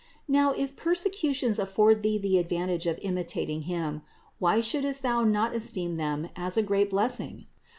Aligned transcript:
Now, 0.27 0.51
if 0.53 0.75
per 0.75 0.95
secutions 0.95 1.59
afford 1.59 2.01
thee 2.01 2.17
the 2.17 2.39
advantage 2.39 2.87
of 2.87 2.97
imitating 3.03 3.69
Him, 3.69 4.01
why 4.39 4.59
shouldst 4.59 5.03
thou 5.03 5.23
not 5.23 5.55
esteem 5.55 5.95
them 5.95 6.29
as 6.35 6.57
a 6.57 6.63
great 6.63 6.89
blessing? 6.89 7.45